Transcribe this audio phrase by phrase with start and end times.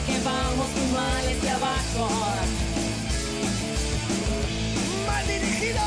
[0.00, 2.08] que vamos muy mal de abajo.
[5.06, 5.80] Mal dirigido,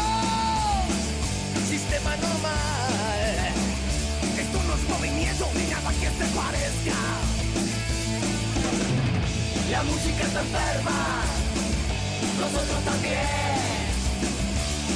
[1.68, 3.54] sistema normal.
[4.38, 7.00] Esto no es movimiento ni nada que se parezca.
[9.72, 11.24] La música está enferma,
[12.40, 13.88] nosotros también.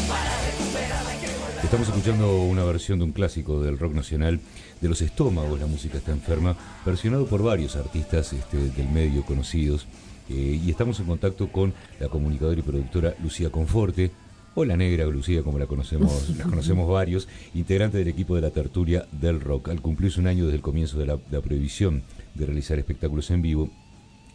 [0.07, 1.40] Para recuperar hay que.
[1.63, 4.39] Estamos escuchando una versión de un clásico del rock nacional,
[4.81, 9.87] de los estómagos, la música está enferma, versionado por varios artistas este, del medio conocidos.
[10.29, 14.11] eh, y estamos en contacto con la comunicadora y productora Lucía Conforte,
[14.53, 18.51] o la negra Lucía, como la conocemos, la conocemos varios, integrante del equipo de la
[18.51, 19.69] tertulia del rock.
[19.69, 23.41] Al cumplirse un año desde el comienzo de la, la prohibición de realizar espectáculos en
[23.41, 23.69] vivo,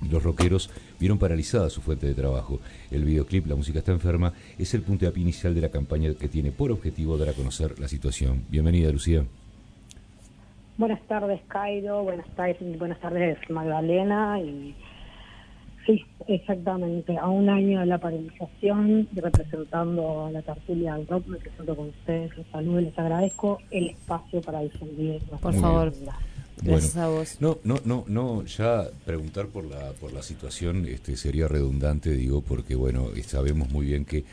[0.00, 2.60] los rockeros vieron paralizada su fuente de trabajo.
[2.90, 6.52] El videoclip La música está enferma es el puntapié inicial de la campaña que tiene
[6.52, 8.44] por objetivo dar a conocer la situación.
[8.48, 9.24] Bienvenida, Lucía.
[10.78, 12.02] Buenas tardes, Cairo.
[12.02, 14.38] Buenas tardes, buenas tardes, Magdalena.
[14.40, 14.74] Y
[15.86, 17.16] sí, exactamente.
[17.16, 21.74] A un año de la paralización y representando a la tertulia del rock, me presento
[21.74, 22.36] con ustedes.
[22.36, 25.22] Les saludo y les agradezco el espacio para difundir.
[25.40, 25.88] Por favor.
[25.88, 26.14] agenda.
[26.62, 27.36] Gracias a vos.
[27.40, 32.40] No, no, no, no, ya preguntar por la, por la situación este, sería redundante, digo,
[32.40, 34.24] porque bueno, sabemos muy bien que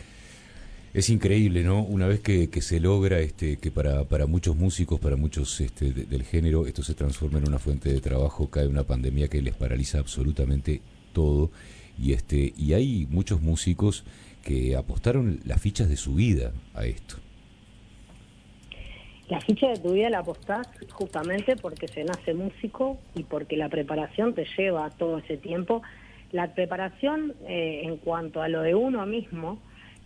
[0.94, 1.84] es increíble, ¿no?
[1.84, 5.92] Una vez que, que se logra este, que para, para muchos músicos, para muchos este,
[5.92, 9.42] de- del género, esto se transforma en una fuente de trabajo, cae una pandemia que
[9.42, 10.82] les paraliza absolutamente
[11.12, 11.50] todo.
[11.98, 14.04] Y este, y hay muchos músicos
[14.44, 17.16] que apostaron las fichas de su vida a esto.
[19.30, 23.70] La ficha de tu vida la apostás justamente porque se nace músico y porque la
[23.70, 25.82] preparación te lleva todo ese tiempo.
[26.32, 29.60] La preparación eh, en cuanto a lo de uno mismo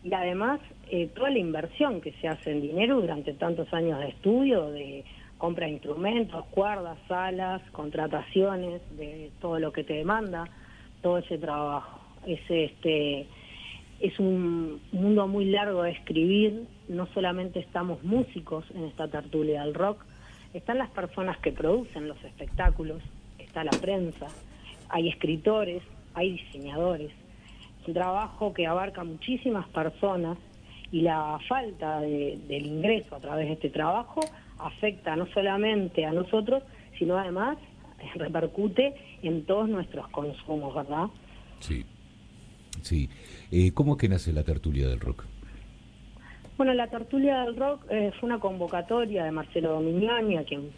[0.03, 0.59] y además
[0.91, 5.03] eh, toda la inversión que se hace en dinero durante tantos años de estudio, de
[5.37, 10.45] compra de instrumentos, cuerdas, salas, contrataciones, de todo lo que te demanda,
[11.01, 11.99] todo ese trabajo.
[12.25, 13.27] Ese, este,
[13.99, 19.73] es un mundo muy largo de escribir, no solamente estamos músicos en esta tertulia del
[19.73, 20.03] rock,
[20.53, 23.01] están las personas que producen los espectáculos,
[23.39, 24.27] está la prensa,
[24.89, 25.81] hay escritores,
[26.13, 27.11] hay diseñadores.
[27.81, 30.37] Es un trabajo que abarca muchísimas personas
[30.91, 34.21] y la falta de- del ingreso a través de este trabajo
[34.59, 36.63] afecta no solamente a nosotros,
[36.97, 37.57] sino además
[38.15, 38.93] repercute
[39.23, 41.07] en todos nuestros consumos, ¿verdad?
[41.59, 41.83] Sí.
[42.81, 43.09] Sí.
[43.51, 45.25] Eh, ¿Cómo que nace la tertulia del rock?
[46.57, 50.71] Bueno, la tertulia del rock eh, fue una convocatoria de Marcelo Dominiani, a quien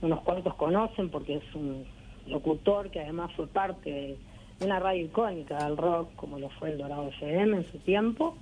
[0.00, 1.84] unos cuantos conocen porque es un
[2.26, 4.16] locutor que además fue parte
[4.58, 8.36] de una radio icónica del rock, como lo fue el Dorado FM en su tiempo.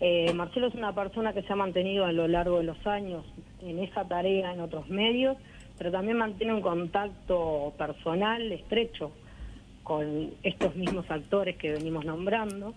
[0.00, 3.24] Eh, Marcelo es una persona que se ha mantenido a lo largo de los años
[3.60, 5.36] en esa tarea en otros medios,
[5.78, 9.12] pero también mantiene un contacto personal estrecho
[9.82, 12.74] con estos mismos actores que venimos nombrando.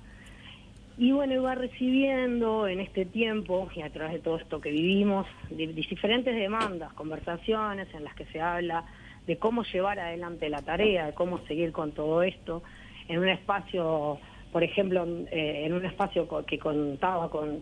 [0.98, 5.28] Y bueno, iba recibiendo en este tiempo y a través de todo esto que vivimos,
[5.50, 8.86] diferentes demandas, conversaciones en las que se habla
[9.28, 12.64] de cómo llevar adelante la tarea, de cómo seguir con todo esto,
[13.10, 14.20] en un espacio,
[14.54, 17.60] por ejemplo, eh, en un espacio que contaba con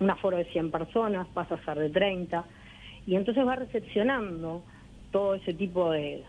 [0.00, 2.44] un aforo de 100 personas, pasa a ser de 30,
[3.06, 4.62] y entonces va recepcionando
[5.10, 6.24] todo ese tipo de,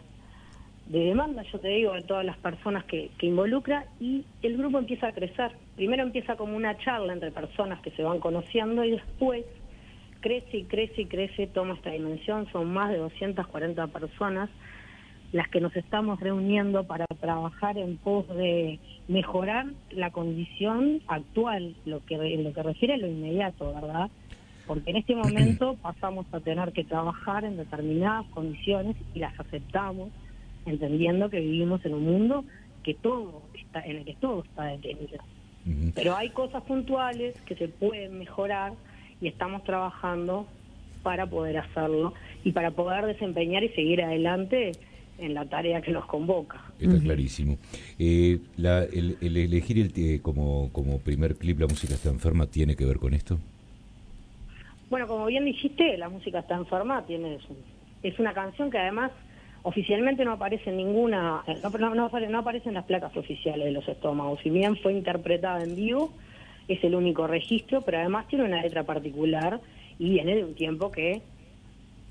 [0.88, 4.80] de demanda, yo te digo, de todas las personas que, que involucra y el grupo
[4.80, 5.52] empieza a crecer.
[5.76, 9.46] Primero empieza como una charla entre personas que se van conociendo y después
[10.20, 14.50] crece y crece y crece, toma esta dimensión, son más de 240 personas
[15.34, 22.06] las que nos estamos reuniendo para trabajar en pos de mejorar la condición actual, lo
[22.06, 24.12] que en lo que refiere a lo inmediato, ¿verdad?
[24.68, 30.10] Porque en este momento pasamos a tener que trabajar en determinadas condiciones y las aceptamos,
[30.66, 32.46] entendiendo que vivimos en un mundo
[32.84, 35.24] que todo está, en el que todo está detenido.
[35.66, 35.92] Ujú.
[35.96, 38.74] Pero hay cosas puntuales que se pueden mejorar
[39.22, 40.48] y estamos trabajando
[41.02, 42.14] para poder hacerlo
[42.44, 44.72] y para poder desempeñar y seguir adelante
[45.20, 46.62] en la tarea que nos convoca.
[46.80, 47.58] Está clarísimo.
[48.00, 52.48] Eh, la- el, el elegir el, eh, como, como primer clip La música está enferma
[52.48, 53.38] tiene que ver con esto.
[54.90, 57.56] Bueno, como bien dijiste, la música está enferma, tiene su-
[58.04, 59.12] es una canción que además
[59.64, 63.66] oficialmente no aparece ninguna, eh, no, no, no apare- no aparece en las placas oficiales
[63.66, 64.40] de los estómagos.
[64.42, 66.12] Si bien fue interpretada en vivo,
[66.68, 69.60] es el único registro, pero además tiene una letra particular
[70.00, 71.22] y viene de un tiempo que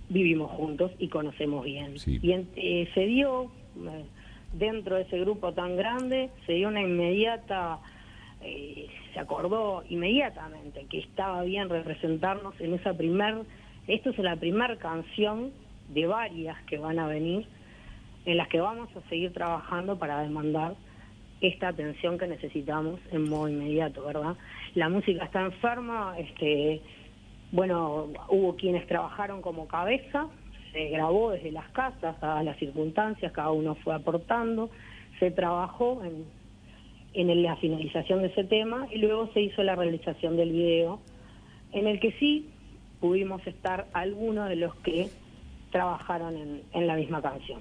[0.08, 1.98] vivimos juntos y conocemos bien.
[1.98, 2.18] Sí.
[2.22, 4.04] Y en- eh, se dio, eh,
[4.52, 7.78] dentro de ese grupo tan grande, se dio una inmediata,
[8.42, 13.36] eh, se acordó inmediatamente que estaba bien representarnos en esa primer,
[13.86, 15.50] esto es la primer canción
[15.92, 17.46] de varias que van a venir
[18.24, 20.74] en las que vamos a seguir trabajando para demandar
[21.40, 24.36] esta atención que necesitamos en modo inmediato, ¿verdad?
[24.74, 26.80] La música está enferma, este,
[27.50, 30.28] bueno, hubo quienes trabajaron como cabeza,
[30.72, 34.70] se grabó desde las casas a las circunstancias, cada uno fue aportando,
[35.18, 36.24] se trabajó en,
[37.14, 41.00] en la finalización de ese tema y luego se hizo la realización del video,
[41.72, 42.48] en el que sí
[43.00, 45.08] pudimos estar algunos de los que
[45.72, 46.34] trabajaron
[46.72, 47.60] en, la misma canción.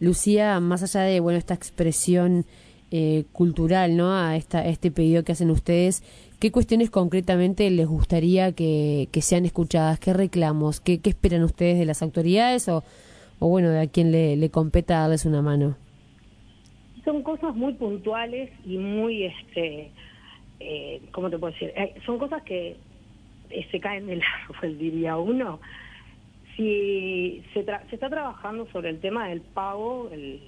[0.00, 2.44] Lucía, más allá de bueno esta expresión
[2.90, 4.12] eh, cultural, ¿no?
[4.12, 6.02] A esta este pedido que hacen ustedes,
[6.38, 9.98] ¿qué cuestiones concretamente les gustaría que, sean escuchadas?
[9.98, 10.80] ¿Qué reclamos?
[10.80, 12.84] ¿Qué, esperan ustedes de las autoridades o,
[13.38, 15.76] o bueno de a quien le, le competa darles una mano?
[17.04, 19.90] Son cosas muy puntuales y muy este
[20.60, 21.72] eh, ¿cómo te puedo decir?
[21.76, 22.76] Eh, son cosas que
[23.70, 25.60] se caen del árbol, diría uno.
[26.58, 30.42] Si se, se está trabajando sobre el tema del pago, el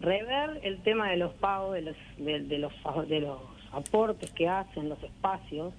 [0.00, 2.72] rever el tema de los pagos, de los, de, los,
[3.08, 3.40] de los
[3.72, 5.72] aportes que hacen, los espacios,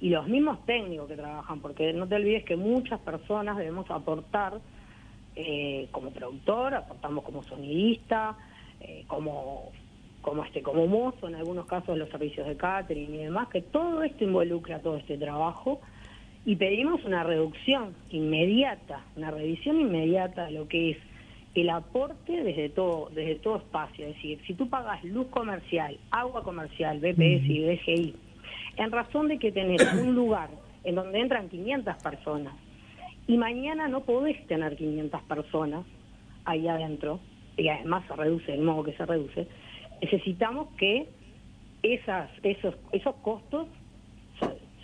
[0.00, 4.60] y los mismos técnicos que trabajan, porque no te olvides que muchas personas debemos aportar
[5.34, 8.36] eh, como productor, aportamos como sonidista,
[8.80, 9.72] eh, como
[10.20, 14.02] como este como mozo en algunos casos los servicios de catering y demás, que todo
[14.02, 15.80] esto involucra todo este trabajo
[16.46, 20.98] y pedimos una reducción inmediata, una revisión inmediata de lo que es
[21.54, 24.06] el aporte desde todo, desde todo espacio.
[24.06, 28.16] Es decir, si tú pagas luz comercial, agua comercial, BPS y BGI,
[28.76, 30.50] en razón de que tenés un lugar
[30.82, 32.54] en donde entran 500 personas
[33.26, 35.86] y mañana no podés tener 500 personas
[36.44, 37.20] ahí adentro,
[37.56, 39.46] y además se reduce el modo que se reduce,
[40.02, 41.08] necesitamos que
[41.82, 43.68] esas, esos, esos costos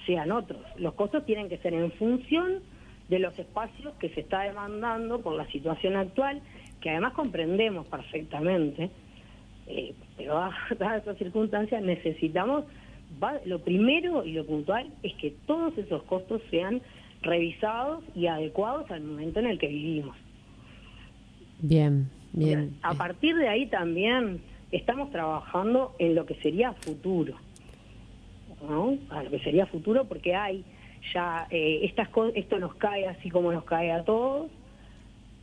[0.07, 0.61] sean otros.
[0.77, 2.61] Los costos tienen que ser en función
[3.09, 6.41] de los espacios que se está demandando por la situación actual,
[6.81, 8.91] que además comprendemos perfectamente,
[9.67, 10.35] eh, pero
[10.79, 12.65] dadas estas circunstancias necesitamos,
[13.45, 16.81] lo primero y lo puntual es que todos esos costos sean
[17.23, 20.17] revisados y adecuados al momento en el que vivimos.
[21.61, 22.77] Bien, bien.
[22.83, 27.35] A partir de ahí también estamos trabajando en lo que sería futuro.
[28.69, 28.97] ¿No?
[29.11, 30.65] a lo que sería futuro, porque hay
[31.15, 34.51] ya eh, estas esto nos cae así como nos cae a todos.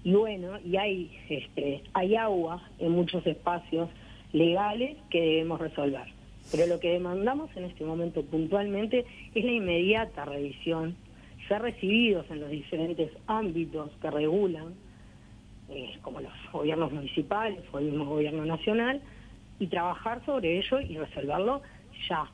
[0.04, 3.90] Y bueno y hay este hay agua en muchos espacios
[4.32, 6.06] legales que debemos resolver.
[6.52, 9.06] Pero lo que demandamos en este momento puntualmente
[9.36, 10.96] es la inmediata revisión.
[11.48, 14.74] Ser recibidos en los diferentes ámbitos que regulan
[15.70, 19.02] eh, como los gobiernos municipales o el mismo gobierno nacional
[19.60, 21.62] y trabajar sobre ello y resolverlo
[22.10, 22.30] ya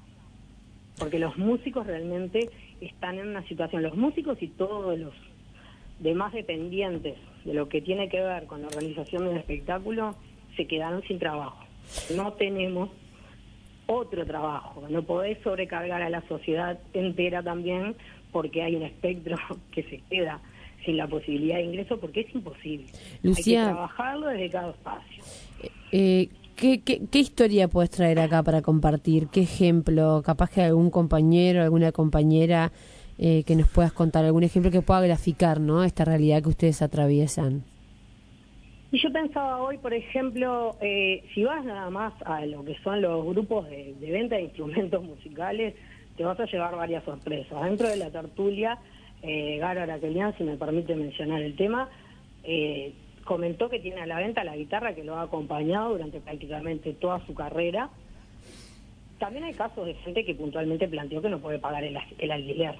[0.97, 2.49] porque los músicos realmente
[2.81, 5.13] están en una situación, los músicos y todos los
[5.99, 10.15] demás dependientes de lo que tiene que ver con la organización del espectáculo
[10.55, 11.65] se quedaron sin trabajo.
[12.15, 12.89] No tenemos
[13.87, 17.95] otro trabajo, no podés sobrecargar a la sociedad entera también
[18.31, 19.37] porque hay un espectro
[19.71, 20.41] que se queda
[20.85, 22.87] sin la posibilidad de ingreso porque es imposible.
[23.23, 25.23] hay que trabajarlo desde cada espacio.
[25.91, 29.27] Eh, ¿Qué, qué, historia puedes traer acá para compartir?
[29.27, 30.21] ¿Qué ejemplo?
[30.23, 32.71] Capaz que algún compañero, alguna compañera
[33.17, 35.83] eh, que nos puedas contar, algún ejemplo que pueda graficar ¿no?
[35.83, 37.63] esta realidad que ustedes atraviesan.
[38.93, 43.01] Y yo pensaba hoy, por ejemplo, eh, si vas nada más a lo que son
[43.01, 45.73] los grupos de, venta de instrumentos musicales,
[46.15, 47.63] te vas a llevar varias sorpresas.
[47.63, 48.77] Dentro de la tertulia,
[49.23, 51.89] eh, Garo Araquelian, si me permite mencionar el tema,
[52.43, 56.93] eh, comentó que tiene a la venta la guitarra que lo ha acompañado durante prácticamente
[56.93, 57.89] toda su carrera.
[59.19, 61.97] También hay casos de gente que puntualmente planteó que no puede pagar el,
[62.31, 62.75] alquiler.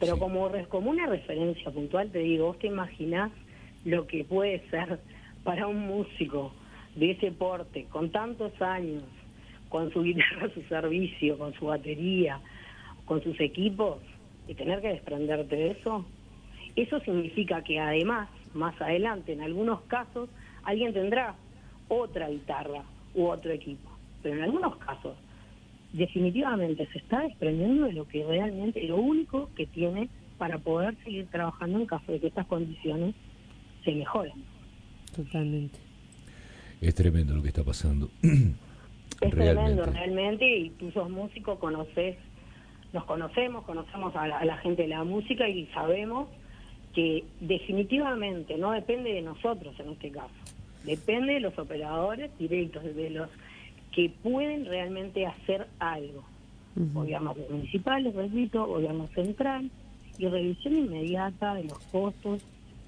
[0.00, 3.30] Pero como, como una referencia puntual te digo, vos te imaginás
[3.84, 4.98] lo que puede ser
[5.44, 6.52] para un músico
[6.96, 9.04] de ese porte, con tantos años,
[9.68, 12.40] con su guitarra a su servicio, con su batería,
[13.04, 13.98] con sus equipos,
[14.48, 16.04] y tener que desprenderte de eso,
[16.76, 20.28] eso significa que además más adelante, en algunos casos,
[20.62, 21.34] alguien tendrá
[21.88, 22.82] otra guitarra
[23.14, 23.90] u otro equipo.
[24.22, 25.16] Pero en algunos casos,
[25.92, 30.08] definitivamente se está desprendiendo de lo que realmente, lo único que tiene
[30.38, 33.14] para poder seguir trabajando en caso de que estas condiciones
[33.84, 34.34] se mejoren.
[35.14, 35.78] Totalmente.
[36.80, 38.10] Es tremendo lo que está pasando.
[39.20, 42.16] Es tremendo realmente y tú sos músico, conoces,
[42.92, 46.28] nos conocemos, conocemos a la gente de la música y sabemos
[46.94, 50.34] que definitivamente no depende de nosotros en este caso,
[50.84, 53.28] depende de los operadores directos, de los
[53.92, 56.24] que pueden realmente hacer algo.
[56.76, 59.70] Gobiernos municipales, repito, gobierno central,
[60.18, 62.42] y revisión inmediata de los costos,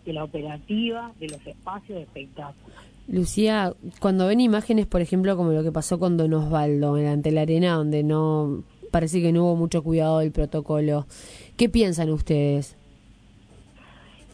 [0.04, 2.74] de la operativa, de los espacios de espectáculo.
[3.08, 7.30] Lucía, cuando ven imágenes, por ejemplo, como lo que pasó con Don Osvaldo en ante
[7.30, 11.06] la arena, donde no parece que no hubo mucho cuidado del protocolo,
[11.56, 12.76] ¿qué piensan ustedes?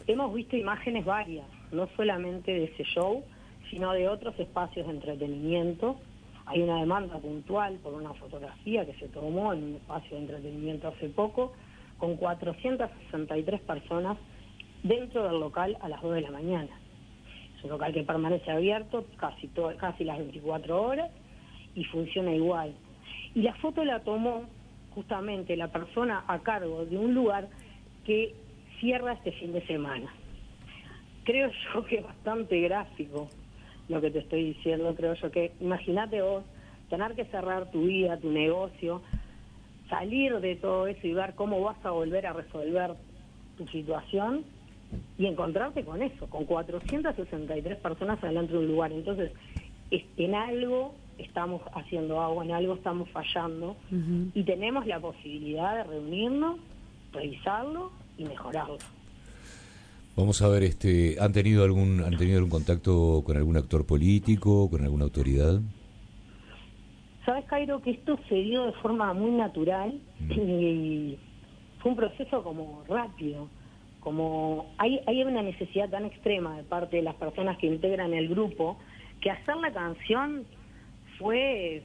[0.05, 3.23] Hemos visto imágenes varias, no solamente de ese show,
[3.69, 5.95] sino de otros espacios de entretenimiento.
[6.45, 10.89] Hay una demanda puntual por una fotografía que se tomó en un espacio de entretenimiento
[10.89, 11.53] hace poco,
[11.97, 14.17] con 463 personas
[14.83, 16.71] dentro del local a las 2 de la mañana.
[17.57, 21.11] Es un local que permanece abierto casi, casi las 24 horas
[21.75, 22.73] y funciona igual.
[23.35, 24.43] Y la foto la tomó
[24.93, 27.47] justamente la persona a cargo de un lugar
[28.05, 28.35] que
[28.83, 30.13] cierra este fin de semana.
[31.23, 33.29] Creo yo que es bastante gráfico
[33.87, 36.43] lo que te estoy diciendo, creo yo que imagínate vos
[36.89, 39.01] tener que cerrar tu vida, tu negocio,
[39.89, 42.91] salir de todo eso y ver cómo vas a volver a resolver
[43.57, 44.43] tu situación
[45.17, 48.91] y encontrarte con eso, con 463 personas adelante de un lugar.
[48.91, 49.31] Entonces,
[49.91, 53.75] en algo estamos haciendo agua, en algo estamos fallando
[54.33, 56.59] y tenemos la posibilidad de reunirnos,
[57.11, 58.77] revisarlo y mejorarlo.
[60.15, 64.69] Vamos a ver, este, ¿han tenido algún, han tenido algún contacto con algún actor político,
[64.69, 65.59] con alguna autoridad?
[67.25, 70.31] Sabes, Cairo, que esto se dio de forma muy natural mm.
[70.39, 71.17] y
[71.79, 73.49] fue un proceso como rápido,
[74.01, 78.29] como hay, hay una necesidad tan extrema de parte de las personas que integran el
[78.29, 78.77] grupo
[79.21, 80.43] que hacer la canción
[81.17, 81.81] fue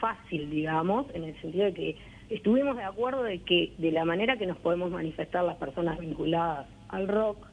[0.00, 1.96] fácil, digamos, en el sentido de que
[2.30, 6.66] estuvimos de acuerdo de que de la manera que nos podemos manifestar las personas vinculadas
[6.88, 7.46] al rock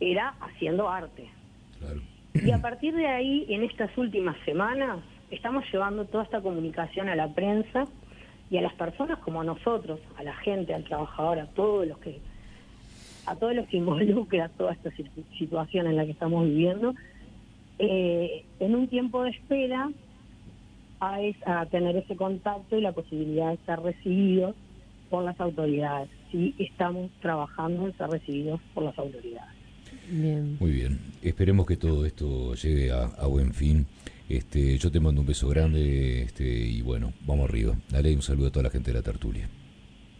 [0.00, 1.28] era haciendo arte.
[2.34, 7.16] Y a partir de ahí, en estas últimas semanas, estamos llevando toda esta comunicación a
[7.16, 7.84] la prensa
[8.50, 12.18] y a las personas como nosotros, a la gente, al trabajador, a todos los que
[13.26, 14.90] a todos los que involucra toda esta
[15.38, 16.94] situación en la que estamos viviendo,
[17.78, 19.90] eh, en un tiempo de espera
[21.00, 24.54] a, a, tener ese contacto y la posibilidad de ser recibidos
[25.08, 26.08] por las autoridades.
[26.30, 29.60] Sí, estamos trabajando en ser recibidos por las autoridades.
[30.10, 30.98] Muy bien.
[31.22, 33.86] Esperemos que todo esto llegue a, buen fin.
[34.28, 37.74] Este, yo te mando un beso grande este, y bueno, vamos arriba.
[37.90, 39.48] Dale un saludo a toda la gente de la tertulia.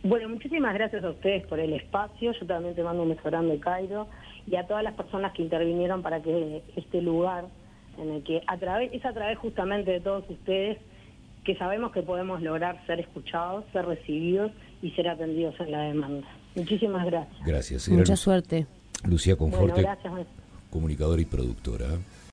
[0.02, 2.32] Bueno, muchísimas gracias a ustedes por el espacio.
[2.32, 4.08] Yo también te mando un beso grande, Cairo,
[4.46, 7.46] y a todas las personas que intervinieron para que este lugar,
[7.98, 10.78] en el que a través, es a través justamente de todos ustedes,
[11.44, 16.28] que sabemos que podemos lograr ser escuchados, ser recibidos y ser atendidos en la demanda.
[16.54, 17.46] Muchísimas gracias.
[17.46, 17.88] Gracias.
[17.88, 18.66] Mucha suerte.
[19.04, 19.86] Lucía Conforte,
[20.70, 21.86] comunicadora y productora.